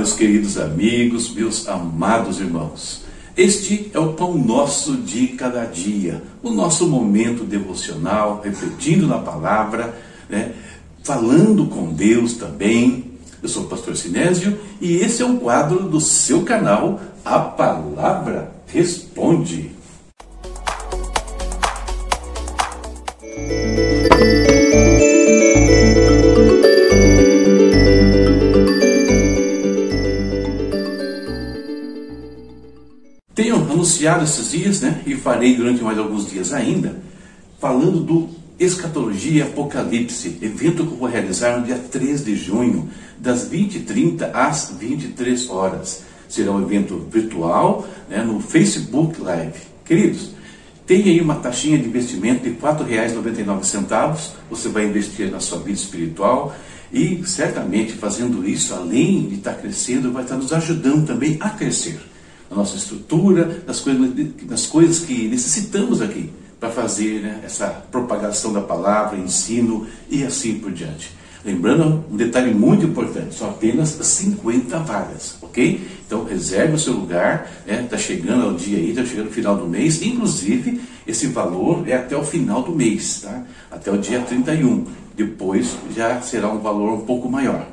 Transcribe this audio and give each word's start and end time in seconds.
Meus 0.00 0.14
queridos 0.14 0.56
amigos, 0.56 1.30
meus 1.34 1.68
amados 1.68 2.40
irmãos. 2.40 3.02
Este 3.36 3.90
é 3.92 3.98
o 3.98 4.14
pão 4.14 4.32
nosso 4.32 4.96
de 4.96 5.26
cada 5.26 5.66
dia, 5.66 6.22
o 6.42 6.48
nosso 6.48 6.88
momento 6.88 7.44
devocional, 7.44 8.40
refletindo 8.42 9.06
na 9.06 9.18
palavra, 9.18 9.94
né? 10.26 10.52
falando 11.02 11.66
com 11.66 11.92
Deus 11.92 12.32
também. 12.32 13.10
Eu 13.42 13.48
sou 13.50 13.64
o 13.64 13.66
pastor 13.66 13.94
Sinésio 13.94 14.58
e 14.80 14.96
esse 14.96 15.20
é 15.20 15.26
um 15.26 15.36
quadro 15.36 15.80
do 15.80 16.00
seu 16.00 16.44
canal, 16.44 16.98
A 17.22 17.38
Palavra 17.38 18.54
Responde. 18.68 19.70
Anunciado 33.70 34.24
esses 34.24 34.50
dias, 34.50 34.80
né, 34.80 35.02
e 35.06 35.14
farei 35.14 35.56
durante 35.56 35.82
mais 35.82 35.98
alguns 35.98 36.28
dias 36.28 36.52
ainda, 36.52 37.00
falando 37.58 38.00
do 38.00 38.28
Escatologia 38.58 39.44
Apocalipse, 39.44 40.38
evento 40.42 40.84
que 40.86 40.92
eu 40.92 40.98
vou 40.98 41.08
realizar 41.08 41.58
no 41.58 41.64
dia 41.64 41.78
3 41.78 42.24
de 42.24 42.36
junho, 42.36 42.90
das 43.18 43.48
20h30 43.48 44.30
às 44.34 44.74
23 44.78 45.48
horas. 45.48 46.02
Será 46.28 46.52
um 46.52 46.62
evento 46.62 47.08
virtual 47.10 47.88
né, 48.08 48.22
no 48.22 48.38
Facebook 48.40 49.20
Live. 49.20 49.58
Queridos, 49.84 50.30
tem 50.86 51.02
aí 51.04 51.20
uma 51.20 51.36
taxinha 51.36 51.78
de 51.78 51.88
investimento 51.88 52.42
de 52.42 52.50
R$ 52.50 52.56
4,99. 52.60 54.30
Você 54.50 54.68
vai 54.68 54.84
investir 54.86 55.30
na 55.30 55.40
sua 55.40 55.58
vida 55.58 55.78
espiritual 55.78 56.54
e 56.92 57.22
certamente 57.24 57.92
fazendo 57.94 58.46
isso, 58.46 58.74
além 58.74 59.22
de 59.22 59.36
estar 59.36 59.54
crescendo, 59.54 60.12
vai 60.12 60.22
estar 60.22 60.36
nos 60.36 60.52
ajudando 60.52 61.06
também 61.06 61.38
a 61.40 61.50
crescer 61.50 61.98
na 62.50 62.56
nossa 62.56 62.76
estrutura, 62.76 63.62
nas 63.66 63.80
coisas, 63.80 64.10
nas 64.48 64.66
coisas 64.66 64.98
que 64.98 65.28
necessitamos 65.28 66.02
aqui 66.02 66.30
para 66.58 66.70
fazer 66.70 67.20
né, 67.22 67.40
essa 67.44 67.68
propagação 67.90 68.52
da 68.52 68.60
palavra, 68.60 69.18
ensino 69.18 69.86
e 70.10 70.24
assim 70.24 70.58
por 70.58 70.72
diante. 70.72 71.18
Lembrando 71.42 72.04
um 72.10 72.16
detalhe 72.16 72.52
muito 72.52 72.84
importante, 72.84 73.34
são 73.34 73.48
apenas 73.48 73.88
50 73.88 74.78
vagas, 74.80 75.36
ok? 75.40 75.80
Então 76.06 76.22
reserve 76.24 76.74
o 76.74 76.78
seu 76.78 76.92
lugar, 76.92 77.50
está 77.66 77.80
né, 77.80 77.88
tá 77.88 77.96
chegando 77.96 78.44
ao 78.44 78.52
dia 78.52 78.76
aí, 78.76 78.90
está 78.90 79.06
chegando 79.06 79.28
o 79.28 79.32
final 79.32 79.56
do 79.56 79.66
mês, 79.66 80.02
inclusive 80.02 80.82
esse 81.06 81.28
valor 81.28 81.88
é 81.88 81.94
até 81.94 82.14
o 82.14 82.22
final 82.22 82.62
do 82.62 82.72
mês, 82.72 83.22
tá? 83.22 83.42
Até 83.70 83.90
o 83.90 83.96
dia 83.96 84.20
31. 84.20 84.84
Depois 85.16 85.76
já 85.96 86.20
será 86.20 86.48
um 86.48 86.58
valor 86.58 86.92
um 86.92 87.00
pouco 87.06 87.28
maior. 87.28 87.66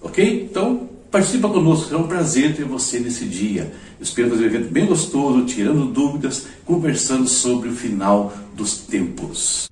Ok? 0.00 0.48
Então 0.50 0.88
Participa 1.12 1.50
conosco, 1.50 1.88
será 1.88 2.00
um 2.00 2.06
prazer 2.06 2.56
ter 2.56 2.64
você 2.64 2.98
nesse 2.98 3.26
dia. 3.26 3.70
espero 4.00 4.30
fazer 4.30 4.44
um 4.44 4.46
evento 4.46 4.72
bem 4.72 4.86
gostoso, 4.86 5.44
tirando 5.44 5.84
dúvidas, 5.84 6.46
conversando 6.64 7.28
sobre 7.28 7.68
o 7.68 7.74
final 7.74 8.32
dos 8.54 8.78
tempos. 8.78 9.68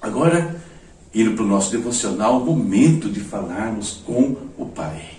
Agora, 0.00 0.56
indo 1.14 1.32
para 1.32 1.44
o 1.44 1.46
nosso 1.46 1.70
devocional, 1.70 2.42
momento 2.42 3.10
de 3.10 3.20
falarmos 3.20 4.00
com 4.06 4.34
o 4.56 4.64
Pai. 4.64 5.10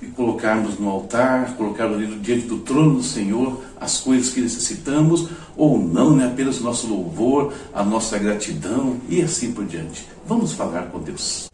E 0.00 0.06
colocarmos 0.06 0.78
no 0.78 0.88
altar, 0.88 1.56
colocarmos 1.56 2.22
diante 2.22 2.46
do 2.46 2.58
trono 2.58 2.98
do 2.98 3.02
Senhor 3.02 3.64
as 3.80 3.98
coisas 3.98 4.32
que 4.32 4.40
necessitamos, 4.40 5.28
ou 5.56 5.76
não, 5.76 6.14
né? 6.14 6.28
apenas 6.28 6.60
o 6.60 6.62
nosso 6.62 6.86
louvor, 6.86 7.52
a 7.74 7.82
nossa 7.82 8.16
gratidão 8.16 8.98
e 9.08 9.20
assim 9.20 9.50
por 9.50 9.64
diante. 9.64 10.06
Vamos 10.24 10.52
falar 10.52 10.84
com 10.84 11.00
Deus. 11.00 11.49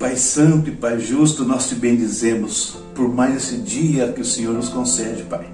Pai 0.00 0.16
Santo 0.16 0.70
e 0.70 0.72
Pai 0.72 0.98
Justo, 0.98 1.44
nós 1.44 1.68
te 1.68 1.74
bendizemos 1.74 2.78
por 2.94 3.14
mais 3.14 3.36
esse 3.36 3.56
dia 3.58 4.10
que 4.10 4.22
o 4.22 4.24
Senhor 4.24 4.54
nos 4.54 4.70
concede, 4.70 5.24
Pai. 5.24 5.46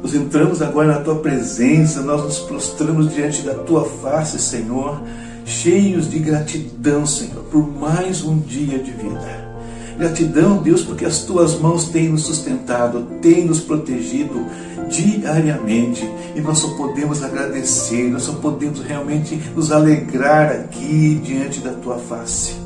Nós 0.00 0.14
entramos 0.14 0.62
agora 0.62 0.86
na 0.86 1.00
tua 1.00 1.16
presença, 1.16 2.00
nós 2.00 2.22
nos 2.22 2.38
prostramos 2.38 3.12
diante 3.12 3.42
da 3.42 3.54
tua 3.54 3.84
face, 3.84 4.38
Senhor, 4.38 5.02
cheios 5.44 6.08
de 6.08 6.20
gratidão, 6.20 7.04
Senhor, 7.04 7.42
por 7.50 7.66
mais 7.66 8.22
um 8.22 8.38
dia 8.38 8.78
de 8.78 8.92
vida. 8.92 9.48
Gratidão, 9.98 10.58
Deus, 10.62 10.82
porque 10.82 11.04
as 11.04 11.24
tuas 11.24 11.58
mãos 11.58 11.88
têm 11.88 12.10
nos 12.10 12.22
sustentado, 12.22 13.04
têm 13.20 13.46
nos 13.46 13.58
protegido 13.58 14.46
diariamente 14.88 16.08
e 16.36 16.40
nós 16.40 16.58
só 16.58 16.68
podemos 16.76 17.20
agradecer, 17.20 18.08
nós 18.12 18.22
só 18.22 18.34
podemos 18.34 18.80
realmente 18.80 19.34
nos 19.56 19.72
alegrar 19.72 20.52
aqui 20.52 21.20
diante 21.20 21.58
da 21.58 21.72
tua 21.72 21.98
face. 21.98 22.65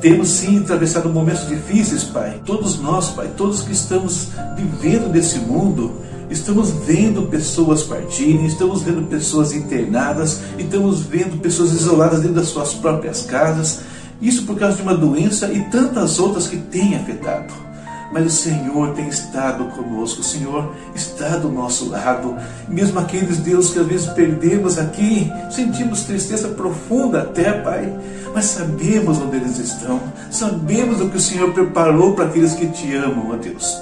Temos 0.00 0.28
sim 0.28 0.58
atravessado 0.58 1.08
momentos 1.08 1.48
difíceis, 1.48 2.04
Pai. 2.04 2.40
Todos 2.44 2.78
nós, 2.78 3.10
Pai, 3.10 3.30
todos 3.36 3.62
que 3.62 3.72
estamos 3.72 4.28
vivendo 4.54 5.08
nesse 5.08 5.38
mundo, 5.38 6.00
estamos 6.30 6.70
vendo 6.70 7.28
pessoas 7.28 7.82
partirem, 7.82 8.46
estamos 8.46 8.82
vendo 8.82 9.08
pessoas 9.08 9.52
internadas, 9.52 10.40
estamos 10.58 11.02
vendo 11.02 11.40
pessoas 11.40 11.72
isoladas 11.72 12.20
dentro 12.20 12.36
das 12.36 12.48
suas 12.48 12.74
próprias 12.74 13.22
casas. 13.22 13.80
Isso 14.20 14.44
por 14.44 14.58
causa 14.58 14.76
de 14.76 14.82
uma 14.82 14.94
doença 14.94 15.50
e 15.52 15.60
tantas 15.70 16.18
outras 16.18 16.46
que 16.46 16.56
têm 16.56 16.94
afetado 16.94 17.66
mas 18.12 18.26
o 18.26 18.30
Senhor 18.30 18.94
tem 18.94 19.08
estado 19.08 19.64
conosco, 19.66 20.20
o 20.20 20.24
Senhor 20.24 20.72
está 20.94 21.36
do 21.36 21.48
nosso 21.48 21.90
lado. 21.90 22.36
Mesmo 22.68 22.98
aqueles 22.98 23.38
Deus 23.38 23.70
que 23.70 23.78
às 23.78 23.86
vezes 23.86 24.06
perdemos 24.06 24.78
aqui, 24.78 25.30
sentimos 25.50 26.04
tristeza 26.04 26.48
profunda 26.48 27.22
até, 27.22 27.52
Pai, 27.52 27.92
mas 28.36 28.44
sabemos 28.44 29.16
onde 29.16 29.36
eles 29.36 29.58
estão, 29.58 29.98
sabemos 30.30 31.00
o 31.00 31.08
que 31.08 31.16
o 31.16 31.20
Senhor 31.20 31.54
preparou 31.54 32.12
para 32.12 32.26
aqueles 32.26 32.52
que 32.52 32.66
te 32.66 32.94
amam, 32.94 33.30
ó 33.30 33.36
Deus. 33.36 33.80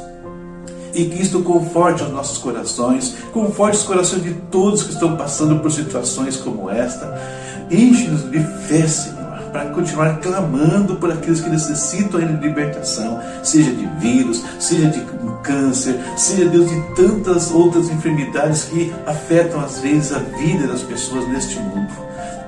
E 0.94 1.06
que 1.06 1.20
isto 1.20 1.42
conforte 1.42 2.04
os 2.04 2.12
nossos 2.12 2.38
corações, 2.38 3.16
conforte 3.32 3.78
os 3.78 3.82
corações 3.82 4.22
de 4.22 4.32
todos 4.52 4.84
que 4.84 4.92
estão 4.92 5.16
passando 5.16 5.58
por 5.58 5.72
situações 5.72 6.36
como 6.36 6.70
esta. 6.70 7.20
Enche-nos 7.68 8.30
de 8.30 8.38
fé, 8.68 8.86
Senhor 8.86 9.24
para 9.50 9.70
continuar 9.70 10.18
clamando 10.18 10.96
por 10.96 11.12
aqueles 11.12 11.40
que 11.40 11.48
necessitam 11.48 12.18
de 12.18 12.26
libertação, 12.26 13.20
seja 13.44 13.70
de 13.70 13.86
vírus, 14.00 14.42
seja 14.58 14.88
de 14.88 15.00
câncer, 15.44 15.96
seja 16.16 16.48
Deus 16.48 16.68
de 16.68 16.80
tantas 16.96 17.52
outras 17.52 17.88
enfermidades 17.88 18.64
que 18.64 18.92
afetam 19.06 19.60
às 19.60 19.78
vezes 19.78 20.12
a 20.12 20.18
vida 20.18 20.66
das 20.66 20.82
pessoas 20.82 21.28
neste 21.28 21.60
mundo. 21.60 21.92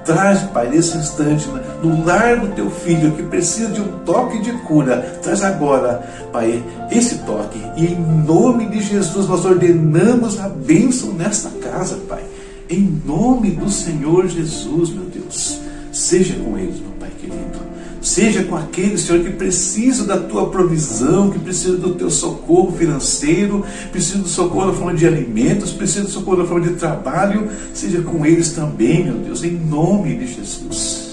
Traz, 0.07 0.43
Pai, 0.43 0.69
nesse 0.69 0.97
instante, 0.97 1.49
no 1.87 2.05
lar 2.05 2.41
do 2.41 2.49
teu 2.49 2.69
filho 2.69 3.13
que 3.13 3.23
precisa 3.23 3.71
de 3.71 3.81
um 3.81 3.99
toque 4.05 4.41
de 4.41 4.53
cura. 4.53 5.19
Traz 5.23 5.43
agora, 5.43 6.03
Pai, 6.33 6.63
esse 6.91 7.19
toque. 7.19 7.61
E 7.77 7.87
em 7.87 7.97
nome 7.97 8.67
de 8.67 8.83
Jesus 8.83 9.29
nós 9.29 9.45
ordenamos 9.45 10.41
a 10.41 10.49
bênção 10.49 11.13
nesta 11.13 11.49
casa, 11.51 11.97
Pai. 12.09 12.25
Em 12.69 13.01
nome 13.05 13.51
do 13.51 13.71
Senhor 13.71 14.27
Jesus, 14.27 14.91
meu 14.91 15.05
Deus. 15.05 15.61
Seja 15.93 16.35
com 16.35 16.59
eles, 16.59 16.81
meu 16.81 16.91
Pai 16.99 17.11
querido. 17.21 17.67
Seja 18.03 18.45
com 18.45 18.57
aqueles, 18.57 19.01
Senhor, 19.01 19.23
que 19.25 19.31
precisam 19.31 20.07
da 20.07 20.17
tua 20.17 20.49
provisão, 20.49 21.31
que 21.31 21.39
precisam 21.39 21.77
do 21.77 21.95
teu 21.95 22.11
socorro 22.11 22.77
financeiro, 22.77 23.65
precisam 23.91 24.23
do 24.23 24.29
socorro 24.29 24.67
na 24.67 24.73
forma 24.75 24.95
de 24.95 25.07
alimentos, 25.07 25.73
precisam 25.73 26.05
do 26.05 26.11
socorro 26.11 26.39
na 26.39 26.45
forma 26.45 26.69
de 26.69 26.75
trabalho. 26.75 27.49
Seja 27.75 28.03
com 28.03 28.25
eles 28.25 28.51
também, 28.51 29.05
meu 29.05 29.15
Deus, 29.15 29.43
em 29.43 29.53
nome 29.53 30.17
de 30.17 30.27
Jesus. 30.35 31.06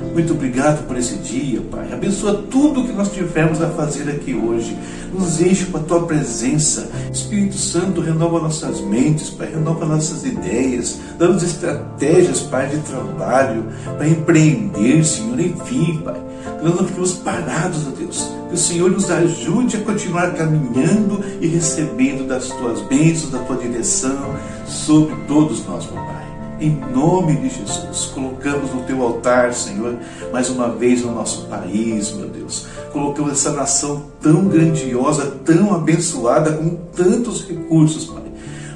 Muito 0.00 0.32
obrigado 0.32 0.86
por 0.86 0.96
esse 0.96 1.16
dia, 1.16 1.60
Pai. 1.60 1.92
Abençoa 1.92 2.44
tudo 2.48 2.80
o 2.80 2.86
que 2.86 2.92
nós 2.92 3.12
tivermos 3.12 3.60
a 3.60 3.68
fazer 3.70 4.08
aqui 4.08 4.32
hoje. 4.32 4.78
Nos 5.12 5.40
enche 5.40 5.66
com 5.66 5.78
a 5.78 5.82
tua 5.82 6.06
presença. 6.06 6.88
Espírito 7.12 7.58
Santo, 7.58 8.00
renova 8.00 8.38
nossas 8.38 8.80
mentes, 8.80 9.28
Pai. 9.30 9.50
Renova 9.50 9.84
nossas 9.84 10.24
ideias. 10.24 11.00
Dá-nos 11.18 11.42
estratégias, 11.42 12.42
Pai, 12.42 12.68
de 12.68 12.78
trabalho, 12.78 13.64
para 13.96 14.08
empreender, 14.08 15.04
Senhor. 15.04 15.40
Enfim, 15.40 16.00
Pai. 16.04 16.20
Nós 16.62 16.76
não 16.76 16.86
fiquemos 16.86 17.14
parados, 17.14 17.86
ó 17.88 17.90
Deus. 17.90 18.30
Que 18.48 18.54
o 18.54 18.58
Senhor 18.58 18.90
nos 18.90 19.10
ajude 19.10 19.78
a 19.78 19.80
continuar 19.80 20.32
caminhando 20.34 21.24
e 21.40 21.48
recebendo 21.48 22.26
das 22.26 22.46
tuas 22.46 22.80
bênçãos, 22.82 23.32
da 23.32 23.40
tua 23.40 23.56
direção 23.56 24.36
sobre 24.64 25.14
todos 25.26 25.66
nós, 25.66 25.84
meu 25.90 26.04
Pai. 26.04 26.17
Em 26.60 26.76
nome 26.92 27.36
de 27.36 27.50
Jesus, 27.50 28.06
colocamos 28.06 28.74
no 28.74 28.82
teu 28.82 29.00
altar, 29.02 29.54
Senhor, 29.54 29.96
mais 30.32 30.50
uma 30.50 30.68
vez 30.68 31.04
o 31.04 31.12
nosso 31.12 31.46
país, 31.46 32.10
meu 32.10 32.28
Deus. 32.28 32.66
Colocamos 32.92 33.30
essa 33.30 33.52
nação 33.52 34.06
tão 34.20 34.48
grandiosa, 34.48 35.26
tão 35.44 35.72
abençoada, 35.72 36.54
com 36.54 36.70
tantos 36.96 37.46
recursos, 37.46 38.06
Pai, 38.06 38.24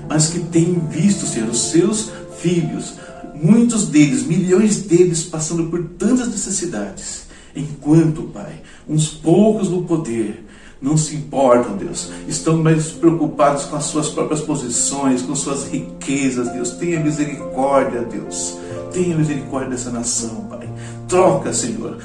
mas 0.08 0.28
que 0.28 0.38
tem 0.38 0.80
visto, 0.88 1.26
Senhor, 1.26 1.48
os 1.48 1.72
seus 1.72 2.12
filhos, 2.38 2.94
muitos 3.34 3.88
deles, 3.88 4.24
milhões 4.24 4.82
deles, 4.82 5.24
passando 5.24 5.64
por 5.64 5.82
tantas 5.98 6.28
necessidades. 6.28 7.22
Enquanto, 7.54 8.22
Pai, 8.22 8.62
uns 8.88 9.08
poucos 9.08 9.68
no 9.68 9.82
poder, 9.82 10.44
não 10.82 10.96
se 10.96 11.14
importam, 11.14 11.76
Deus. 11.76 12.10
Estão 12.26 12.56
mais 12.56 12.90
preocupados 12.90 13.64
com 13.64 13.76
as 13.76 13.84
suas 13.84 14.08
próprias 14.08 14.40
posições, 14.40 15.22
com 15.22 15.34
suas 15.36 15.68
riquezas, 15.68 16.48
Deus. 16.52 16.72
Tenha 16.72 16.98
misericórdia, 16.98 18.00
Deus. 18.00 18.58
Tenha 18.92 19.16
misericórdia 19.16 19.70
dessa 19.70 19.90
nação, 19.90 20.46
Pai. 20.50 20.68
Troca, 21.06 21.52
Senhor. 21.52 21.98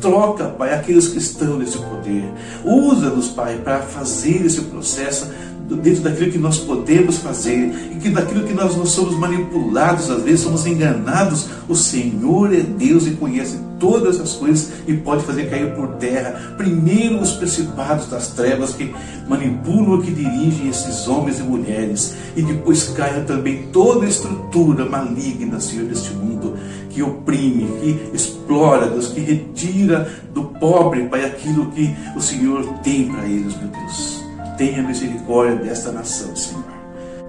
Troca, 0.00 0.44
Pai, 0.44 0.72
aqueles 0.72 1.08
que 1.08 1.18
estão 1.18 1.58
nesse 1.58 1.76
poder. 1.76 2.32
Usa-nos, 2.64 3.28
Pai, 3.28 3.58
para 3.58 3.82
fazer 3.82 4.46
esse 4.46 4.60
processo 4.62 5.28
dentro 5.76 6.02
daquilo 6.02 6.32
que 6.32 6.38
nós 6.38 6.58
podemos 6.58 7.18
fazer 7.18 7.72
e 7.92 7.98
que 8.00 8.10
daquilo 8.10 8.46
que 8.46 8.52
nós 8.52 8.76
não 8.76 8.86
somos 8.86 9.16
manipulados, 9.16 10.10
às 10.10 10.22
vezes 10.22 10.40
somos 10.40 10.66
enganados. 10.66 11.46
O 11.68 11.74
Senhor 11.74 12.52
é 12.52 12.60
Deus 12.60 13.06
e 13.06 13.12
conhece 13.12 13.58
todas 13.78 14.20
as 14.20 14.34
coisas 14.34 14.70
e 14.86 14.92
pode 14.94 15.24
fazer 15.24 15.48
cair 15.48 15.74
por 15.74 15.88
terra 15.94 16.54
primeiro 16.56 17.18
os 17.20 17.32
principados 17.32 18.06
das 18.08 18.28
trevas 18.28 18.74
que 18.74 18.94
manipulam 19.26 20.02
que 20.02 20.10
dirigem 20.10 20.68
esses 20.68 21.08
homens 21.08 21.40
e 21.40 21.42
mulheres 21.42 22.14
e 22.36 22.42
depois 22.42 22.88
caia 22.90 23.22
também 23.22 23.68
toda 23.72 24.04
a 24.04 24.08
estrutura 24.08 24.84
maligna, 24.84 25.58
Senhor, 25.58 25.86
deste 25.86 26.12
mundo 26.12 26.56
que 26.90 27.02
oprime, 27.02 27.66
que 27.80 28.16
explora, 28.16 28.88
Deus, 28.88 29.08
que 29.08 29.20
retira 29.20 30.10
do 30.34 30.44
pobre, 30.44 31.04
Pai, 31.04 31.24
aquilo 31.24 31.70
que 31.70 31.94
o 32.16 32.20
Senhor 32.20 32.64
tem 32.82 33.08
para 33.08 33.24
eles, 33.24 33.56
meu 33.56 33.68
Deus 33.68 34.29
tenha 34.60 34.82
misericórdia 34.82 35.56
desta 35.56 35.90
nação, 35.90 36.36
Senhor. 36.36 36.62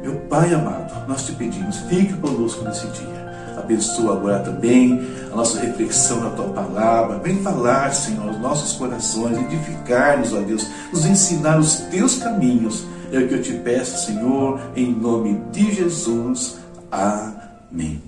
Meu 0.02 0.16
Pai 0.28 0.54
amado, 0.54 1.08
nós 1.08 1.26
te 1.26 1.32
pedimos, 1.32 1.78
fique 1.88 2.12
conosco 2.16 2.66
nesse 2.66 2.86
dia. 2.88 3.56
Abençoa 3.58 4.18
agora 4.18 4.40
também 4.40 5.00
a 5.32 5.36
nossa 5.38 5.62
reflexão 5.62 6.20
na 6.20 6.32
tua 6.32 6.50
palavra. 6.50 7.20
Vem 7.20 7.42
falar, 7.42 7.94
Senhor, 7.94 8.28
aos 8.28 8.38
nossos 8.38 8.74
corações, 8.74 9.38
edificar-nos, 9.38 10.34
ó 10.34 10.42
Deus, 10.42 10.68
nos 10.92 11.06
ensinar 11.06 11.58
os 11.58 11.76
teus 11.90 12.18
caminhos. 12.18 12.84
É 13.14 13.20
o 13.20 13.28
que 13.30 13.36
eu 13.36 13.42
te 13.42 13.54
peço, 13.54 14.08
Senhor, 14.08 14.60
em 14.76 14.94
nome 14.94 15.42
de 15.54 15.74
Jesus. 15.74 16.58
Amém. 16.92 18.02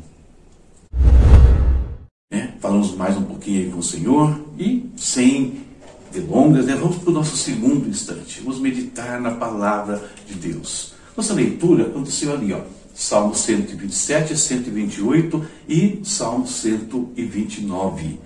É, 2.30 2.50
falamos 2.60 2.94
mais 2.98 3.16
um 3.16 3.24
pouquinho 3.24 3.62
aí 3.62 3.72
com 3.72 3.80
o 3.80 3.84
Senhor 3.84 4.38
e 4.60 4.92
sem 4.98 5.64
delongas, 6.14 6.66
né? 6.66 6.76
vamos 6.76 6.98
para 6.98 7.10
o 7.10 7.14
nosso 7.14 7.36
segundo 7.36 7.90
instante. 7.90 8.40
Vamos 8.42 8.60
meditar 8.60 9.20
na 9.20 9.32
palavra 9.32 10.02
de 10.28 10.36
Deus. 10.36 10.94
Nossa 11.18 11.34
leitura 11.34 11.88
aconteceu 11.88 12.34
ali, 12.34 12.54
ó. 12.54 12.62
Salmo 12.94 13.34
127, 13.34 14.38
128 14.38 15.46
e 15.68 16.00
Salmo 16.04 16.48
129. 16.48 18.20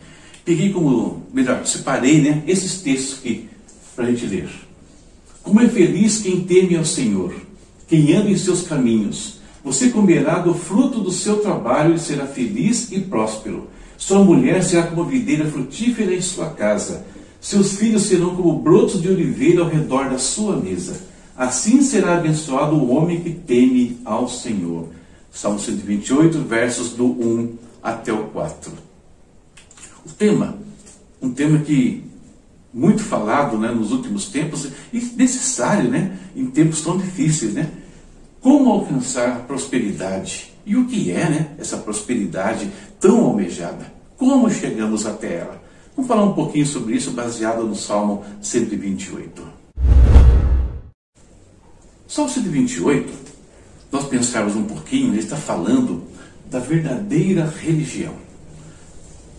Peguei 0.43 0.73
como, 0.73 1.23
melhor, 1.33 1.65
separei 1.65 2.21
né, 2.21 2.43
esses 2.45 2.81
textos 2.81 3.19
aqui 3.19 3.47
para 3.95 4.05
a 4.05 4.11
gente 4.11 4.25
ler. 4.25 4.49
Como 5.41 5.61
é 5.61 5.69
feliz 5.69 6.19
quem 6.19 6.41
teme 6.41 6.75
ao 6.75 6.83
Senhor, 6.83 7.33
quem 7.87 8.13
anda 8.13 8.29
em 8.29 8.37
seus 8.37 8.63
caminhos. 8.63 9.39
Você 9.63 9.89
comerá 9.89 10.39
do 10.39 10.53
fruto 10.53 10.99
do 10.99 11.11
seu 11.11 11.37
trabalho 11.37 11.95
e 11.95 11.99
será 11.99 12.27
feliz 12.27 12.91
e 12.91 12.99
próspero. 12.99 13.69
Sua 13.97 14.23
mulher 14.23 14.61
será 14.63 14.83
como 14.87 15.05
videira 15.05 15.49
frutífera 15.49 16.13
em 16.13 16.21
sua 16.21 16.49
casa 16.49 17.05
seus 17.39 17.77
filhos 17.77 18.03
serão 18.03 18.35
como 18.35 18.59
brotos 18.59 19.01
de 19.01 19.09
oliveira 19.09 19.61
ao 19.61 19.69
redor 19.69 20.09
da 20.09 20.17
sua 20.17 20.55
mesa. 20.57 21.01
Assim 21.35 21.81
será 21.81 22.17
abençoado 22.17 22.75
o 22.75 22.91
homem 22.91 23.21
que 23.21 23.31
teme 23.31 23.99
ao 24.03 24.27
Senhor. 24.27 24.89
Salmo 25.31 25.59
128, 25.59 26.39
versos 26.39 26.91
do 26.91 27.05
1 27.05 27.55
até 27.81 28.11
o 28.11 28.25
4. 28.29 28.71
O 30.05 30.09
tema, 30.09 30.57
um 31.21 31.29
tema 31.29 31.59
que 31.59 32.03
muito 32.73 33.03
falado 33.03 33.57
né, 33.57 33.71
nos 33.71 33.91
últimos 33.91 34.27
tempos 34.27 34.67
e 34.91 34.99
necessário 35.15 35.89
né, 35.89 36.17
em 36.35 36.47
tempos 36.47 36.81
tão 36.81 36.97
difíceis. 36.97 37.53
Né? 37.53 37.69
Como 38.41 38.71
alcançar 38.71 39.41
prosperidade? 39.47 40.53
E 40.65 40.75
o 40.75 40.85
que 40.85 41.11
é 41.11 41.29
né, 41.29 41.47
essa 41.57 41.77
prosperidade 41.77 42.69
tão 42.99 43.25
almejada? 43.25 43.91
Como 44.17 44.49
chegamos 44.49 45.05
até 45.05 45.37
ela? 45.37 45.66
Vamos 45.97 46.09
falar 46.09 46.25
um 46.25 46.33
pouquinho 46.33 46.67
sobre 46.67 46.95
isso 46.95 47.09
baseado 47.09 47.63
no 47.63 47.75
Salmo 47.75 48.23
128. 48.39 49.41
Salmo 52.07 52.29
128, 52.29 53.11
nós 53.91 54.05
pensarmos 54.05 54.55
um 54.55 54.65
pouquinho, 54.65 55.11
ele 55.11 55.21
está 55.21 55.35
falando 55.35 56.03
da 56.51 56.59
verdadeira 56.59 57.51
religião. 57.63 58.13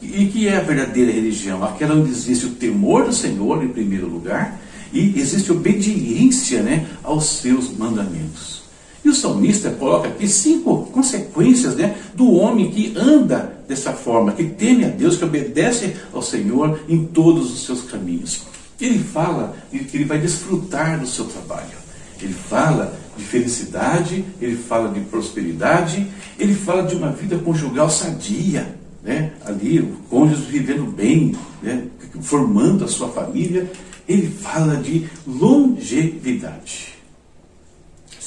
E 0.02 0.26
que 0.26 0.48
é 0.48 0.56
a 0.56 0.60
verdadeira 0.60 1.12
religião? 1.12 1.62
Aquela 1.62 1.94
onde 1.94 2.10
existe 2.10 2.46
o 2.46 2.50
temor 2.50 3.04
do 3.04 3.12
Senhor 3.12 3.62
em 3.62 3.68
primeiro 3.68 4.08
lugar 4.08 4.60
e 4.92 5.16
existe 5.16 5.52
obediência 5.52 6.60
né, 6.60 6.88
aos 7.04 7.38
seus 7.38 7.70
mandamentos. 7.70 8.67
E 9.08 9.10
o 9.10 9.14
salmista 9.14 9.70
coloca 9.70 10.06
aqui 10.06 10.28
cinco 10.28 10.82
consequências 10.92 11.74
né, 11.76 11.96
do 12.14 12.30
homem 12.30 12.70
que 12.70 12.92
anda 12.94 13.58
dessa 13.66 13.90
forma, 13.94 14.32
que 14.32 14.44
teme 14.44 14.84
a 14.84 14.88
Deus, 14.88 15.16
que 15.16 15.24
obedece 15.24 15.96
ao 16.12 16.20
Senhor 16.20 16.78
em 16.86 17.06
todos 17.06 17.50
os 17.50 17.64
seus 17.64 17.80
caminhos. 17.80 18.42
Ele 18.78 18.98
fala 18.98 19.56
que 19.70 19.96
ele 19.96 20.04
vai 20.04 20.18
desfrutar 20.18 21.00
do 21.00 21.06
seu 21.06 21.24
trabalho. 21.24 21.78
Ele 22.20 22.34
fala 22.34 23.00
de 23.16 23.24
felicidade, 23.24 24.26
ele 24.42 24.56
fala 24.56 24.92
de 24.92 25.00
prosperidade, 25.00 26.06
ele 26.38 26.54
fala 26.54 26.82
de 26.82 26.94
uma 26.94 27.10
vida 27.10 27.38
conjugal 27.38 27.88
sadia, 27.88 28.76
né? 29.02 29.32
ali 29.46 29.80
o 29.80 29.96
cônjuge 30.10 30.42
vivendo 30.42 30.84
bem, 30.84 31.34
né? 31.62 31.84
formando 32.20 32.84
a 32.84 32.88
sua 32.88 33.08
família. 33.08 33.70
Ele 34.06 34.28
fala 34.28 34.76
de 34.76 35.06
longevidade. 35.26 36.97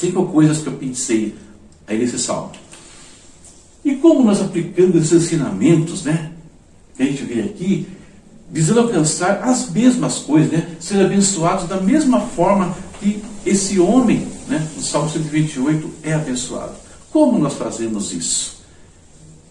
Cinco 0.01 0.25
coisas 0.25 0.57
que 0.57 0.67
eu 0.67 0.73
pensei 0.73 1.35
aí 1.85 1.99
nesse 1.99 2.17
salmo. 2.17 2.53
E 3.85 3.97
como 3.97 4.23
nós 4.23 4.41
aplicando 4.41 4.97
esses 4.97 5.11
ensinamentos, 5.11 6.03
né? 6.05 6.31
Que 6.97 7.03
a 7.03 7.05
gente 7.05 7.23
vê 7.23 7.41
aqui, 7.41 7.85
visando 8.49 8.79
alcançar 8.79 9.43
as 9.43 9.69
mesmas 9.69 10.17
coisas, 10.17 10.51
né? 10.51 10.75
Ser 10.79 11.05
abençoados 11.05 11.67
da 11.67 11.79
mesma 11.79 12.19
forma 12.19 12.75
que 12.99 13.21
esse 13.45 13.79
homem, 13.79 14.27
né? 14.47 14.67
No 14.75 14.81
Salmo 14.81 15.07
128 15.07 15.91
é 16.01 16.13
abençoado. 16.13 16.73
Como 17.11 17.37
nós 17.37 17.53
fazemos 17.53 18.11
isso? 18.11 18.59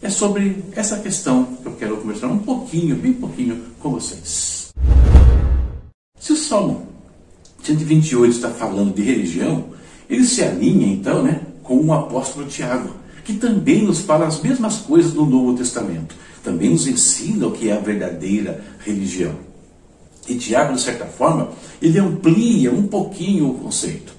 É 0.03 0.11
sobre 0.11 0.65
essa 0.73 0.99
questão 0.99 1.45
que 1.63 1.67
eu 1.67 1.77
quero 1.77 1.97
conversar 1.99 2.27
um 2.27 2.39
pouquinho, 2.39 2.97
bem 2.97 3.13
pouquinho, 3.13 3.67
com 3.79 3.91
vocês. 3.91 4.71
Se 6.19 6.33
o 6.33 6.37
Salmo 6.37 6.89
128 7.63 8.35
está 8.35 8.51
falando 8.51 8.93
de 8.93 9.03
religião, 9.03 9.79
ele 10.11 10.25
se 10.25 10.43
alinha 10.43 10.93
então, 10.93 11.23
né, 11.23 11.41
com 11.63 11.77
o 11.77 11.93
apóstolo 11.93 12.47
Tiago 12.47 13.01
que 13.25 13.35
também 13.35 13.83
nos 13.85 14.01
fala 14.01 14.27
as 14.27 14.41
mesmas 14.41 14.79
coisas 14.79 15.13
do 15.13 15.25
Novo 15.25 15.57
Testamento. 15.57 16.15
Também 16.43 16.71
nos 16.71 16.87
ensina 16.87 17.47
o 17.47 17.53
que 17.53 17.69
é 17.69 17.77
a 17.77 17.81
verdadeira 17.81 18.65
religião. 18.81 19.35
E 20.29 20.35
Tiago, 20.35 20.75
de 20.75 20.81
certa 20.81 21.07
forma, 21.07 21.51
ele 21.81 21.99
amplia 21.99 22.73
um 22.73 22.87
pouquinho 22.87 23.51
o 23.51 23.55
conceito. 23.55 24.15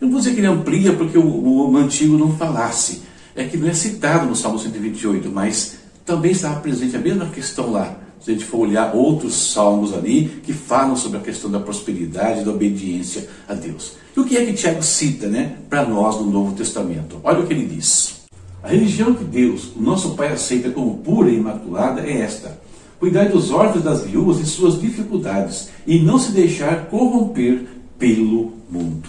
Eu 0.00 0.06
não 0.06 0.12
vou 0.12 0.20
dizer 0.20 0.34
que 0.34 0.40
ele 0.40 0.46
amplia 0.46 0.92
porque 0.92 1.18
o, 1.18 1.70
o 1.70 1.76
antigo 1.76 2.16
não 2.16 2.36
falasse. 2.36 3.02
É 3.34 3.44
que 3.44 3.56
não 3.56 3.68
é 3.68 3.74
citado 3.74 4.26
no 4.26 4.34
Salmo 4.34 4.58
128, 4.58 5.30
mas 5.30 5.76
também 6.04 6.32
estava 6.32 6.60
presente 6.60 6.96
a 6.96 7.00
mesma 7.00 7.26
questão 7.26 7.70
lá. 7.70 7.96
Se 8.20 8.30
a 8.30 8.34
gente 8.34 8.44
for 8.44 8.66
olhar 8.66 8.94
outros 8.94 9.52
salmos 9.52 9.94
ali 9.94 10.40
que 10.42 10.52
falam 10.52 10.96
sobre 10.96 11.18
a 11.18 11.22
questão 11.22 11.50
da 11.50 11.60
prosperidade, 11.60 12.44
da 12.44 12.50
obediência 12.50 13.28
a 13.48 13.54
Deus. 13.54 13.92
E 14.16 14.20
o 14.20 14.24
que 14.24 14.36
é 14.36 14.46
que 14.46 14.54
Tiago 14.54 14.82
cita 14.82 15.28
né, 15.28 15.56
para 15.68 15.84
nós 15.84 16.16
no 16.16 16.30
Novo 16.30 16.54
Testamento? 16.54 17.20
Olha 17.22 17.40
o 17.40 17.46
que 17.46 17.52
ele 17.52 17.66
diz. 17.66 18.16
A 18.62 18.68
religião 18.68 19.14
que 19.14 19.22
Deus, 19.22 19.70
o 19.76 19.80
nosso 19.80 20.14
Pai, 20.14 20.32
aceita 20.32 20.70
como 20.70 20.98
pura 20.98 21.30
e 21.30 21.36
imaculada 21.36 22.00
é 22.00 22.20
esta: 22.20 22.58
cuidar 22.98 23.28
dos 23.28 23.50
órfãos 23.50 23.84
das 23.84 24.02
viúvas 24.02 24.40
e 24.40 24.46
suas 24.46 24.80
dificuldades 24.80 25.68
e 25.86 26.00
não 26.00 26.18
se 26.18 26.32
deixar 26.32 26.86
corromper 26.86 27.66
pelo 27.98 28.54
mundo. 28.68 29.08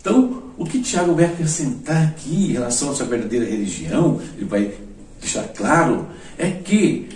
Então, 0.00 0.42
o 0.56 0.64
que 0.64 0.80
Tiago 0.80 1.14
vai 1.14 1.26
acrescentar 1.26 2.08
aqui 2.08 2.50
em 2.50 2.52
relação 2.52 2.88
a 2.88 2.92
essa 2.92 3.04
verdadeira 3.04 3.44
religião, 3.44 4.20
ele 4.36 4.46
vai 4.46 4.72
deixar 5.20 5.46
claro, 5.48 6.06
é 6.38 6.50
que 6.50 7.08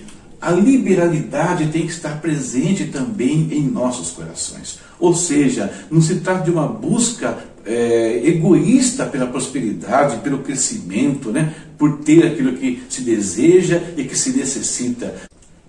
a 0.42 0.50
liberalidade 0.50 1.68
tem 1.68 1.86
que 1.86 1.92
estar 1.92 2.20
presente 2.20 2.86
também 2.86 3.48
em 3.52 3.62
nossos 3.62 4.10
corações. 4.10 4.80
Ou 4.98 5.14
seja, 5.14 5.72
não 5.88 6.02
se 6.02 6.16
trata 6.16 6.42
de 6.42 6.50
uma 6.50 6.66
busca 6.66 7.38
é, 7.64 8.20
egoísta 8.24 9.06
pela 9.06 9.28
prosperidade, 9.28 10.18
pelo 10.18 10.40
crescimento, 10.40 11.30
né? 11.30 11.54
por 11.78 11.98
ter 11.98 12.26
aquilo 12.26 12.54
que 12.54 12.82
se 12.88 13.02
deseja 13.02 13.80
e 13.96 14.02
que 14.02 14.18
se 14.18 14.36
necessita. 14.36 15.14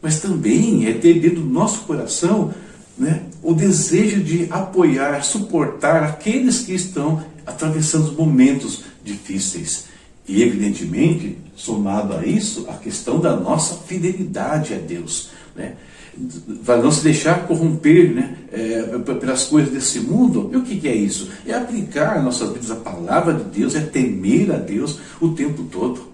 Mas 0.02 0.20
também 0.20 0.88
é 0.88 0.94
ter 0.94 1.20
dentro 1.20 1.42
do 1.42 1.50
nosso 1.50 1.82
coração 1.82 2.52
né, 2.98 3.22
o 3.44 3.54
desejo 3.54 4.24
de 4.24 4.48
apoiar, 4.50 5.24
suportar 5.24 6.04
aqueles 6.04 6.62
que 6.62 6.74
estão 6.74 7.24
atravessando 7.46 8.14
momentos 8.14 8.84
difíceis. 9.04 9.86
E, 10.28 10.42
evidentemente, 10.42 11.38
somado 11.56 12.14
a 12.14 12.26
isso, 12.26 12.66
a 12.70 12.74
questão 12.74 13.20
da 13.20 13.36
nossa 13.36 13.76
fidelidade 13.76 14.74
a 14.74 14.78
Deus. 14.78 15.30
Né? 15.56 15.74
para 16.64 16.78
não 16.78 16.92
se 16.92 17.04
deixar 17.04 17.48
corromper 17.48 18.14
né, 18.14 18.36
é, 18.52 18.82
pelas 19.20 19.46
coisas 19.46 19.72
desse 19.72 20.00
mundo. 20.00 20.50
E 20.54 20.58
o 20.58 20.62
que, 20.62 20.88
é 20.88 20.96
isso? 20.96 21.30
É 21.46 21.54
aplicar 21.54 22.22
nossas 22.22 22.52
vidas 22.52 22.72
a 22.72 22.76
palavra 22.76 23.34
de 23.34 23.44
Deus, 23.46 23.76
é 23.76 23.82
temer 23.82 24.52
a 24.52 24.58
Deus 24.58 25.00
o 25.20 25.30
tempo 25.30 25.64
todo. 25.64 26.08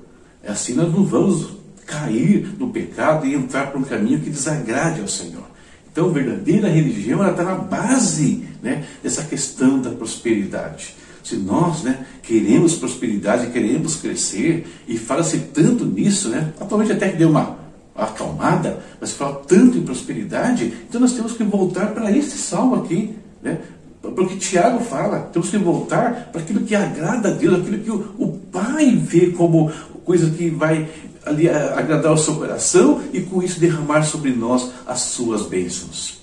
É 0.44 0.52
assim 0.52 0.74
nós 0.74 0.94
não 0.94 1.04
vamos 1.04 1.50
cair 1.86 2.56
no 2.58 2.70
pecado 2.70 3.26
e 3.26 3.34
entrar 3.34 3.72
por 3.72 3.82
um 3.82 3.84
caminho 3.84 4.20
que 4.20 4.30
desagrade 4.30 5.02
ao 5.02 5.08
Senhor. 5.08 5.44
Então, 5.92 6.12
verdadeira 6.12 6.70
religião 6.70 7.28
está 7.28 7.44
na 7.44 7.56
base 7.56 8.46
né, 8.62 8.86
dessa 9.04 9.24
questão 9.24 9.82
da 9.82 9.90
prosperidade. 9.90 10.96
Se 11.30 11.36
nós 11.36 11.84
né, 11.84 12.08
queremos 12.24 12.74
prosperidade, 12.74 13.52
queremos 13.52 13.98
crescer, 13.98 14.68
e 14.88 14.98
fala-se 14.98 15.38
tanto 15.54 15.86
nisso, 15.86 16.28
né, 16.28 16.54
atualmente 16.60 16.92
até 16.92 17.10
que 17.10 17.18
deu 17.18 17.30
uma 17.30 17.56
acalmada, 17.96 18.82
mas 19.00 19.12
fala 19.12 19.36
tanto 19.48 19.78
em 19.78 19.84
prosperidade, 19.84 20.74
então 20.90 21.00
nós 21.00 21.14
temos 21.14 21.34
que 21.34 21.44
voltar 21.44 21.94
para 21.94 22.12
este 22.12 22.36
salmo 22.36 22.78
aqui, 22.78 23.14
né, 23.44 23.60
porque 24.02 24.38
Tiago 24.38 24.84
fala, 24.84 25.20
temos 25.32 25.52
que 25.52 25.58
voltar 25.60 26.32
para 26.32 26.42
aquilo 26.42 26.62
que 26.62 26.74
agrada 26.74 27.30
a 27.30 27.32
Deus, 27.32 27.60
aquilo 27.60 27.78
que 27.78 27.92
o, 27.92 28.16
o 28.18 28.40
Pai 28.52 28.96
vê 28.96 29.28
como 29.28 29.72
coisa 30.04 30.32
que 30.32 30.50
vai 30.50 30.90
ali 31.24 31.48
agradar 31.48 32.12
o 32.12 32.18
seu 32.18 32.38
coração 32.38 33.04
e 33.14 33.22
com 33.22 33.44
isso 33.44 33.60
derramar 33.60 34.02
sobre 34.02 34.32
nós 34.32 34.72
as 34.88 35.02
suas 35.02 35.44
bênçãos. 35.44 36.22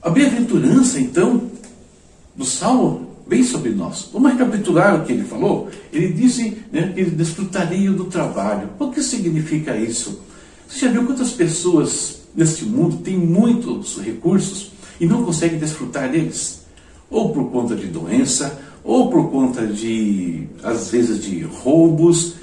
A 0.00 0.08
bem-aventurança, 0.08 1.00
então, 1.00 1.50
do 2.36 2.44
Salmo 2.44 3.07
vem 3.28 3.44
sobre 3.44 3.70
nós. 3.70 4.08
Vamos 4.12 4.32
recapitular 4.32 5.00
o 5.00 5.04
que 5.04 5.12
ele 5.12 5.24
falou? 5.24 5.68
Ele 5.92 6.08
disse 6.08 6.56
né, 6.72 6.92
que 6.94 7.00
ele 7.00 7.10
desfrutaria 7.10 7.90
do 7.92 8.04
trabalho. 8.04 8.70
O 8.78 8.90
que 8.90 9.02
significa 9.02 9.76
isso? 9.76 10.22
Você 10.66 10.86
já 10.86 10.90
viu 10.90 11.04
quantas 11.04 11.30
pessoas 11.32 12.22
neste 12.34 12.64
mundo 12.64 12.96
têm 12.98 13.18
muitos 13.18 13.98
recursos 14.00 14.72
e 14.98 15.06
não 15.06 15.24
conseguem 15.24 15.58
desfrutar 15.58 16.10
deles? 16.10 16.66
Ou 17.10 17.32
por 17.32 17.50
conta 17.50 17.76
de 17.76 17.86
doença, 17.86 18.58
ou 18.82 19.10
por 19.10 19.30
conta 19.30 19.66
de, 19.66 20.46
às 20.62 20.90
vezes, 20.90 21.22
de 21.22 21.42
roubos, 21.42 22.34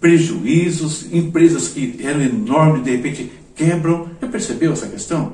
prejuízos, 0.00 1.12
empresas 1.12 1.68
que 1.68 1.98
eram 2.00 2.20
enormes 2.20 2.84
de 2.84 2.90
repente 2.92 3.32
quebram. 3.54 4.08
Já 4.20 4.28
percebeu 4.28 4.72
essa 4.72 4.86
questão? 4.86 5.32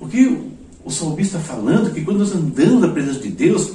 O 0.00 0.08
que 0.08 0.51
o 0.84 0.90
salmista 0.90 1.38
falando 1.38 1.92
que 1.92 2.02
quando 2.02 2.18
nós 2.18 2.34
andamos 2.34 2.80
na 2.80 2.88
presença 2.88 3.20
de 3.20 3.28
Deus, 3.28 3.72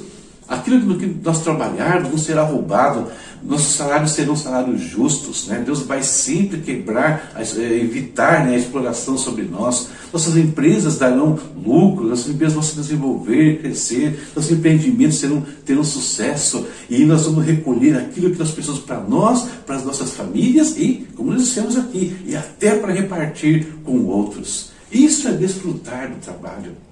aquilo 0.48 0.98
que 0.98 1.06
nós 1.22 1.42
trabalharmos 1.42 2.10
não 2.10 2.18
será 2.18 2.42
roubado, 2.42 3.06
nossos 3.42 3.76
salários 3.76 4.12
serão 4.12 4.34
salários 4.34 4.80
justos, 4.80 5.46
né? 5.46 5.62
Deus 5.64 5.82
vai 5.82 6.02
sempre 6.02 6.60
quebrar, 6.60 7.32
eh, 7.36 7.78
evitar 7.80 8.44
né, 8.44 8.54
a 8.54 8.58
exploração 8.58 9.16
sobre 9.16 9.44
nós. 9.44 9.88
Nossas 10.12 10.36
empresas 10.36 10.98
darão 10.98 11.38
lucro, 11.64 12.08
nossas 12.08 12.28
empresas 12.28 12.54
vão 12.54 12.62
se 12.62 12.74
desenvolver, 12.74 13.60
crescer, 13.60 14.28
nossos 14.34 14.50
empreendimentos 14.50 15.18
serão, 15.18 15.44
terão 15.64 15.84
sucesso 15.84 16.66
e 16.90 17.04
nós 17.04 17.26
vamos 17.26 17.44
recolher 17.44 17.96
aquilo 17.96 18.30
que 18.30 18.38
nós 18.38 18.50
precisamos 18.50 18.82
para 18.82 19.00
nós, 19.00 19.46
para 19.64 19.76
as 19.76 19.84
nossas 19.84 20.12
famílias 20.12 20.76
e, 20.76 21.06
como 21.14 21.30
nós 21.30 21.42
dissemos 21.42 21.76
aqui, 21.76 22.16
e 22.26 22.34
até 22.34 22.74
para 22.76 22.92
repartir 22.92 23.68
com 23.84 24.04
outros. 24.06 24.72
Isso 24.90 25.28
é 25.28 25.32
desfrutar 25.32 26.08
do 26.08 26.16
trabalho. 26.16 26.87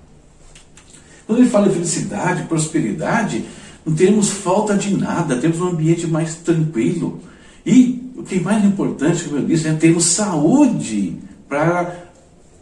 Quando 1.27 1.41
ele 1.41 1.49
fala 1.49 1.69
em 1.69 1.73
felicidade, 1.73 2.45
prosperidade, 2.45 3.45
não 3.85 3.95
temos 3.95 4.31
falta 4.31 4.75
de 4.75 4.97
nada, 4.97 5.37
temos 5.37 5.61
um 5.61 5.69
ambiente 5.69 6.07
mais 6.07 6.37
tranquilo. 6.37 7.21
E 7.65 8.13
o 8.17 8.23
que 8.23 8.37
é 8.37 8.41
mais 8.41 8.65
importante, 8.65 9.25
como 9.25 9.39
eu 9.39 9.45
disse, 9.45 9.69
é 9.69 9.73
termos 9.75 10.05
saúde 10.05 11.17
para 11.49 12.07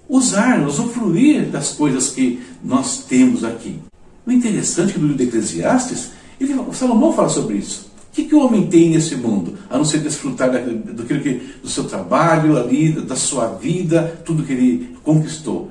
usar, 0.08 0.60
usufruir 0.66 1.46
das 1.46 1.72
coisas 1.72 2.10
que 2.10 2.40
nós 2.62 3.04
temos 3.04 3.44
aqui. 3.44 3.78
O 4.26 4.32
interessante 4.32 4.90
é 4.90 4.92
que 4.94 4.98
no 4.98 5.08
livro 5.08 5.22
de 5.22 5.28
Eclesiastes, 5.28 6.10
ele, 6.40 6.54
Salomão 6.72 7.12
fala 7.12 7.28
sobre 7.28 7.56
isso. 7.56 7.90
O 8.10 8.14
que, 8.14 8.24
que 8.24 8.34
o 8.34 8.44
homem 8.44 8.66
tem 8.68 8.90
nesse 8.90 9.16
mundo? 9.16 9.58
A 9.68 9.76
não 9.76 9.84
ser 9.84 9.98
desfrutar 9.98 10.50
do, 10.50 11.04
que, 11.04 11.42
do 11.62 11.68
seu 11.68 11.84
trabalho 11.84 12.56
ali, 12.56 12.92
da 12.92 13.16
sua 13.16 13.48
vida, 13.48 14.22
tudo 14.24 14.44
que 14.44 14.52
ele 14.52 14.96
conquistou. 15.02 15.70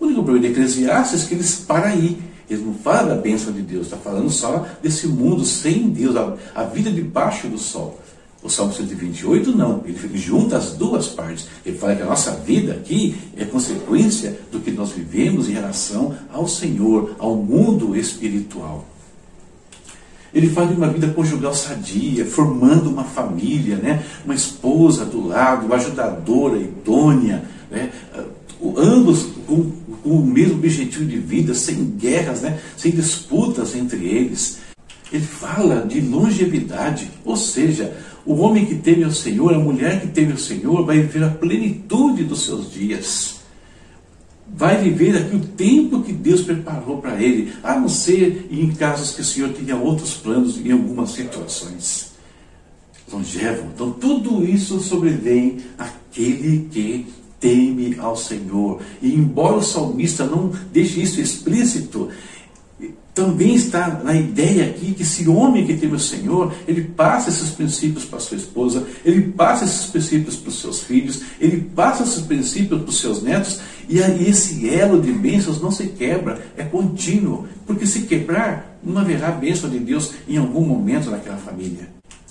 O 0.00 0.06
único 0.06 0.22
problema 0.22 0.48
de 0.48 0.52
Eclesiastes 0.52 1.24
é 1.24 1.28
que 1.28 1.34
eles 1.34 1.56
para 1.56 1.88
aí. 1.88 2.18
Ele 2.48 2.64
não 2.64 2.74
fala 2.74 3.14
da 3.14 3.20
bênção 3.20 3.52
de 3.52 3.62
Deus, 3.62 3.86
está 3.86 3.96
falando 3.96 4.30
só 4.30 4.66
desse 4.82 5.06
mundo 5.06 5.44
sem 5.44 5.88
Deus, 5.90 6.16
a, 6.16 6.34
a 6.54 6.64
vida 6.64 6.90
debaixo 6.90 7.48
do 7.48 7.58
sol. 7.58 7.98
O 8.42 8.50
Salmo 8.50 8.72
128 8.72 9.56
não, 9.56 9.82
ele 9.84 10.18
junta 10.18 10.56
as 10.56 10.72
duas 10.72 11.06
partes. 11.06 11.46
Ele 11.64 11.78
fala 11.78 11.94
que 11.94 12.02
a 12.02 12.06
nossa 12.06 12.32
vida 12.32 12.72
aqui 12.72 13.16
é 13.36 13.44
consequência 13.44 14.36
do 14.50 14.58
que 14.58 14.72
nós 14.72 14.90
vivemos 14.90 15.48
em 15.48 15.52
relação 15.52 16.14
ao 16.32 16.48
Senhor, 16.48 17.14
ao 17.20 17.36
mundo 17.36 17.96
espiritual. 17.96 18.84
Ele 20.34 20.48
fala 20.48 20.68
de 20.68 20.74
uma 20.74 20.88
vida 20.88 21.08
conjugal 21.08 21.54
sadia, 21.54 22.24
formando 22.24 22.90
uma 22.90 23.04
família, 23.04 23.76
né? 23.76 24.02
uma 24.24 24.34
esposa 24.34 25.04
do 25.04 25.24
lado, 25.24 25.66
uma 25.66 25.76
ajudadora, 25.76 26.56
idônea, 26.56 27.44
né? 27.70 27.92
ambos 28.76 29.26
com, 29.46 29.70
com, 29.70 29.81
o 30.04 30.20
mesmo 30.20 30.54
objetivo 30.54 31.04
de 31.04 31.18
vida, 31.18 31.54
sem 31.54 31.84
guerras, 31.96 32.42
né? 32.42 32.58
sem 32.76 32.92
disputas 32.92 33.74
entre 33.74 34.04
eles. 34.04 34.58
Ele 35.12 35.24
fala 35.24 35.86
de 35.86 36.00
longevidade, 36.00 37.10
ou 37.24 37.36
seja, 37.36 37.94
o 38.24 38.34
homem 38.34 38.64
que 38.64 38.76
teme 38.76 39.04
o 39.04 39.12
Senhor, 39.12 39.54
a 39.54 39.58
mulher 39.58 40.00
que 40.00 40.06
teme 40.06 40.32
o 40.32 40.38
Senhor, 40.38 40.84
vai 40.84 41.00
viver 41.00 41.24
a 41.24 41.30
plenitude 41.30 42.24
dos 42.24 42.44
seus 42.44 42.72
dias. 42.72 43.40
Vai 44.54 44.82
viver 44.82 45.16
aqui 45.16 45.36
o 45.36 45.40
tempo 45.40 46.02
que 46.02 46.12
Deus 46.12 46.42
preparou 46.42 46.98
para 46.98 47.20
ele, 47.22 47.52
a 47.62 47.78
não 47.78 47.88
ser 47.88 48.48
em 48.50 48.70
casos 48.72 49.12
que 49.12 49.22
o 49.22 49.24
Senhor 49.24 49.50
tenha 49.50 49.76
outros 49.76 50.14
planos 50.14 50.58
em 50.58 50.70
algumas 50.72 51.10
situações. 51.10 52.12
Longevo. 53.10 53.66
Então, 53.74 53.90
tudo 53.92 54.44
isso 54.44 54.80
sobrevém 54.80 55.58
aquele 55.78 56.68
que 56.70 57.06
teme 57.42 57.96
ao 57.98 58.16
Senhor. 58.16 58.80
E 59.02 59.12
embora 59.12 59.56
o 59.56 59.62
salmista 59.62 60.24
não 60.24 60.52
deixe 60.72 61.02
isso 61.02 61.20
explícito, 61.20 62.08
também 63.12 63.54
está 63.54 64.00
na 64.02 64.14
ideia 64.14 64.64
aqui 64.64 64.94
que 64.94 65.02
esse 65.02 65.28
homem 65.28 65.66
que 65.66 65.76
teme 65.76 65.96
o 65.96 66.00
Senhor, 66.00 66.54
ele 66.66 66.82
passa 66.82 67.28
esses 67.28 67.50
princípios 67.50 68.06
para 68.06 68.20
sua 68.20 68.38
esposa, 68.38 68.86
ele 69.04 69.20
passa 69.32 69.66
esses 69.66 69.86
princípios 69.86 70.36
para 70.36 70.48
os 70.48 70.60
seus 70.60 70.80
filhos, 70.80 71.20
ele 71.38 71.60
passa 71.60 72.04
esses 72.04 72.22
princípios 72.22 72.80
para 72.80 72.88
os 72.88 73.00
seus 73.00 73.22
netos, 73.22 73.60
e 73.86 74.02
aí 74.02 74.26
esse 74.26 74.66
elo 74.70 75.02
de 75.02 75.12
bênçãos 75.12 75.60
não 75.60 75.70
se 75.70 75.88
quebra, 75.88 76.40
é 76.56 76.64
contínuo, 76.64 77.46
porque 77.66 77.86
se 77.86 78.02
quebrar, 78.02 78.78
não 78.82 78.98
haverá 78.98 79.30
bênção 79.30 79.68
de 79.68 79.78
Deus 79.78 80.12
em 80.26 80.38
algum 80.38 80.64
momento 80.64 81.10
naquela 81.10 81.36
família. 81.36 81.90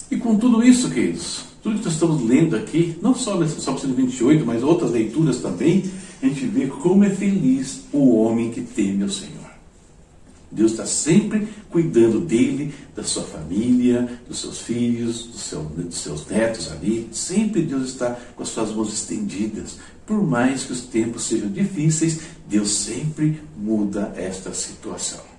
E 0.09 0.17
com 0.17 0.35
tudo 0.35 0.63
isso, 0.63 0.89
queridos, 0.89 1.50
tudo 1.61 1.79
que 1.79 1.85
nós 1.85 1.93
estamos 1.93 2.23
lendo 2.23 2.55
aqui, 2.55 2.97
não 3.01 3.13
só 3.13 3.37
nesse 3.37 3.61
Salmo 3.61 3.79
128, 3.79 4.45
mas 4.45 4.63
outras 4.63 4.91
leituras 4.91 5.37
também, 5.37 5.83
a 6.21 6.25
gente 6.25 6.45
vê 6.45 6.67
como 6.67 7.03
é 7.03 7.09
feliz 7.09 7.81
o 7.91 8.15
homem 8.15 8.51
que 8.51 8.61
teme 8.61 9.03
o 9.03 9.09
Senhor. 9.09 9.41
Deus 10.51 10.71
está 10.71 10.85
sempre 10.85 11.47
cuidando 11.69 12.19
dele, 12.19 12.73
da 12.93 13.03
sua 13.03 13.23
família, 13.23 14.19
dos 14.27 14.41
seus 14.41 14.59
filhos, 14.59 15.27
dos 15.27 15.95
seus 15.95 16.27
netos 16.27 16.69
ali. 16.71 17.07
Sempre 17.13 17.61
Deus 17.61 17.89
está 17.89 18.17
com 18.35 18.43
as 18.43 18.49
suas 18.49 18.71
mãos 18.73 18.91
estendidas. 18.91 19.77
Por 20.05 20.21
mais 20.21 20.65
que 20.65 20.73
os 20.73 20.81
tempos 20.81 21.23
sejam 21.23 21.49
difíceis, 21.49 22.19
Deus 22.49 22.69
sempre 22.69 23.39
muda 23.57 24.13
esta 24.17 24.53
situação. 24.53 25.30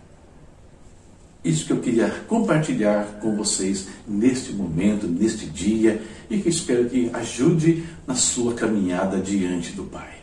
Isso 1.45 1.67
que 1.67 1.73
eu 1.73 1.81
queria 1.81 2.09
compartilhar 2.29 3.19
com 3.21 3.35
vocês 3.35 3.89
neste 4.07 4.53
momento, 4.53 5.09
neste 5.09 5.47
dia, 5.47 6.01
e 6.31 6.39
que 6.39 6.49
espero 6.49 6.89
que 6.89 7.11
ajude 7.13 7.83
na 8.07 8.15
sua 8.15 8.55
caminhada 8.55 9.19
diante 9.19 9.73
do 9.73 9.83
Pai. 9.83 10.19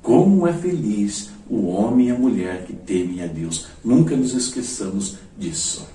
Como 0.00 0.46
é 0.46 0.52
feliz 0.52 1.28
o 1.48 1.66
homem 1.66 2.08
e 2.08 2.10
a 2.10 2.14
mulher 2.14 2.64
que 2.66 2.72
temem 2.72 3.22
a 3.22 3.26
Deus. 3.26 3.66
Nunca 3.84 4.16
nos 4.16 4.34
esqueçamos 4.34 5.18
disso. 5.38 5.86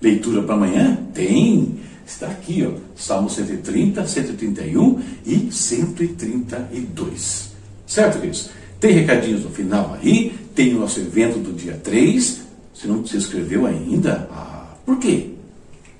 Leitura 0.00 0.42
para 0.42 0.54
amanhã? 0.54 0.96
Tem! 1.14 1.78
Está 2.06 2.26
aqui, 2.26 2.66
ó, 2.66 2.72
Salmo 2.94 3.30
130, 3.30 4.06
131 4.06 5.00
e 5.24 5.50
132. 5.50 7.54
Certo, 7.86 8.16
queridos? 8.16 8.50
Tem 8.78 8.92
recadinhos 8.92 9.42
no 9.42 9.48
final 9.48 9.94
aí, 9.94 10.34
tem 10.54 10.74
o 10.74 10.80
nosso 10.80 11.00
evento 11.00 11.38
do 11.38 11.54
dia 11.54 11.80
3, 11.82 12.43
se 12.84 12.88
não 12.88 13.06
se 13.06 13.16
inscreveu 13.16 13.66
ainda, 13.66 14.28
ah, 14.30 14.66
por 14.84 14.98
quê? 14.98 15.30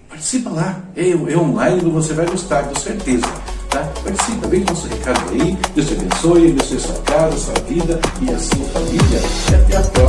Participa 0.07 0.51
lá, 0.51 0.85
é, 0.95 1.11
é 1.11 1.37
online, 1.37 1.81
você 1.91 2.13
vai 2.13 2.27
gostar, 2.27 2.65
com 2.65 2.79
certeza. 2.79 3.27
Tá? 3.71 3.81
Participa, 4.05 4.47
vem 4.49 4.63
com 4.63 4.75
nosso 4.75 4.87
recado 4.87 5.33
aí. 5.33 5.59
Deus 5.75 5.89
te 5.89 5.95
abençoe, 5.95 6.51
abençoe 6.51 6.79
sua 6.79 7.01
casa, 7.03 7.37
sua 7.39 7.55
vida 7.67 7.99
e 8.21 8.31
a 8.31 8.39
sua 8.39 8.65
família. 8.67 9.21
E 9.51 9.55
até 9.55 9.77
a 9.79 9.81
próxima, 9.81 10.04